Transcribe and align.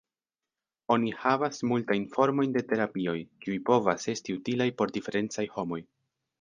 Oni 0.95 1.11
havas 1.25 1.61
multan 1.73 2.07
formojn 2.15 2.57
de 2.57 2.65
terapioj, 2.73 3.15
kiuj 3.45 3.61
povas 3.71 4.11
esti 4.17 4.39
utilaj 4.41 4.71
por 4.81 4.99
diferencaj 4.99 5.49
homoj. 5.59 5.83